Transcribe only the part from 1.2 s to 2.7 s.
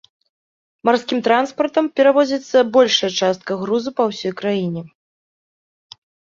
транспартам перавозіцца